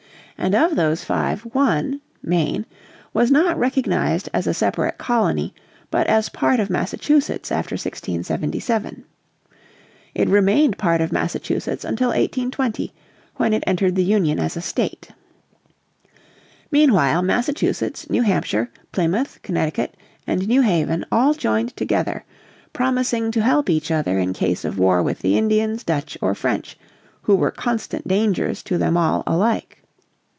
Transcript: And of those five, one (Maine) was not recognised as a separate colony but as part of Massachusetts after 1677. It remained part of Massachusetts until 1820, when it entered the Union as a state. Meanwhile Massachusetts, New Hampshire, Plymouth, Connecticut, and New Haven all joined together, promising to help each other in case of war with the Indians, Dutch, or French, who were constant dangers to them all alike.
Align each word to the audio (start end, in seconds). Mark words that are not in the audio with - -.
And 0.37 0.55
of 0.55 0.75
those 0.75 1.03
five, 1.03 1.41
one 1.41 2.01
(Maine) 2.23 2.65
was 3.13 3.29
not 3.29 3.59
recognised 3.59 4.27
as 4.33 4.47
a 4.47 4.55
separate 4.55 4.97
colony 4.97 5.53
but 5.91 6.07
as 6.07 6.29
part 6.29 6.59
of 6.59 6.67
Massachusetts 6.67 7.51
after 7.51 7.73
1677. 7.75 9.05
It 10.15 10.27
remained 10.27 10.79
part 10.79 10.99
of 10.99 11.11
Massachusetts 11.11 11.85
until 11.85 12.07
1820, 12.07 12.91
when 13.35 13.53
it 13.53 13.63
entered 13.67 13.93
the 13.93 14.03
Union 14.03 14.39
as 14.39 14.57
a 14.57 14.61
state. 14.61 15.09
Meanwhile 16.71 17.21
Massachusetts, 17.21 18.09
New 18.09 18.23
Hampshire, 18.23 18.71
Plymouth, 18.91 19.39
Connecticut, 19.43 19.95
and 20.25 20.47
New 20.47 20.63
Haven 20.63 21.05
all 21.11 21.35
joined 21.35 21.77
together, 21.77 22.25
promising 22.73 23.29
to 23.33 23.43
help 23.43 23.69
each 23.69 23.91
other 23.91 24.17
in 24.17 24.33
case 24.33 24.65
of 24.65 24.79
war 24.79 25.03
with 25.03 25.19
the 25.19 25.37
Indians, 25.37 25.83
Dutch, 25.83 26.17
or 26.19 26.33
French, 26.33 26.79
who 27.21 27.35
were 27.35 27.51
constant 27.51 28.07
dangers 28.07 28.63
to 28.63 28.79
them 28.79 28.97
all 28.97 29.21
alike. 29.27 29.77